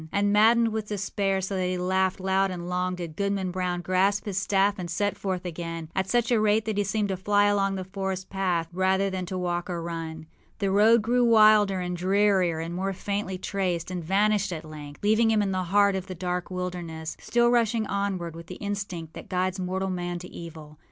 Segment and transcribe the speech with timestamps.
[0.01, 3.81] â And, maddened with despair, so that he laughed loud and long, did Goodman Brown
[3.81, 7.15] grasp his staff and set forth again, at such a rate that he seemed to
[7.17, 10.25] fly along the forest path rather than to walk or run.
[10.57, 15.29] The road grew wilder and drearier and more faintly traced, and vanished at length, leaving
[15.29, 19.29] him in the heart of the dark wilderness, still rushing onward with the instinct that
[19.29, 20.79] guides mortal man to evil.